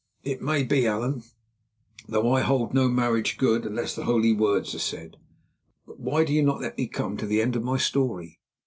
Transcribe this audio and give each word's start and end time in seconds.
"It 0.23 0.41
may 0.41 0.63
be, 0.63 0.87
Allan, 0.87 1.21
though 2.07 2.33
I 2.33 2.41
hold 2.41 2.73
no 2.73 2.87
marriage 2.89 3.37
good 3.37 3.67
unless 3.67 3.93
the 3.95 4.05
holy 4.05 4.33
words 4.33 4.73
are 4.73 4.79
said. 4.79 5.17
But 5.85 5.99
why 5.99 6.23
do 6.23 6.33
you 6.33 6.41
not 6.41 6.59
let 6.59 6.75
me 6.79 6.87
come 6.87 7.17
to 7.17 7.27
the 7.27 7.39
end 7.39 7.55
of 7.55 7.61
my 7.61 7.77
story?" 7.77 8.39